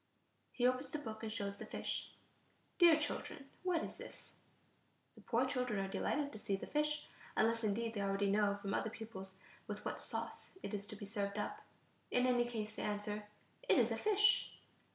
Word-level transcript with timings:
He 0.51 0.65
opens 0.65 0.89
the 0.89 0.97
book 0.97 1.21
and 1.21 1.31
shows 1.31 1.59
the 1.59 1.65
fish. 1.67 2.09
"Dear 2.79 2.97
children, 2.99 3.51
what 3.61 3.83
is 3.83 3.99
this?" 3.99 4.33
The 5.13 5.21
poor 5.21 5.45
children 5.45 5.77
are 5.79 5.87
delighted 5.87 6.31
to 6.33 6.39
see 6.39 6.55
the 6.55 6.65
fish, 6.65 7.05
unless 7.37 7.63
indeed 7.63 7.93
they 7.93 8.01
already 8.01 8.31
know 8.31 8.55
from 8.59 8.73
other 8.73 8.89
pupils 8.89 9.39
with 9.67 9.85
what 9.85 10.01
sauce 10.01 10.57
it 10.63 10.73
is 10.73 10.87
to 10.87 10.95
be 10.95 11.05
served 11.05 11.37
up. 11.37 11.61
In 12.09 12.25
any 12.25 12.45
case, 12.45 12.75
they 12.75 12.81
answer: 12.81 13.27
"It 13.69 13.77
is 13.77 13.91
a 13.91 13.97
fish." 13.99 14.51